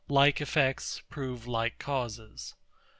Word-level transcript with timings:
Like 0.09 0.41
effects 0.41 1.03
prove 1.11 1.45
like 1.45 1.77
causes. 1.77 2.55